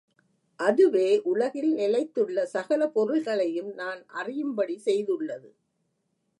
[0.59, 5.49] அதுவே உலகில் நிலைத்துள்ள சகல பொருள்களையும் நான் அறியும்படி செய்துள்ளது.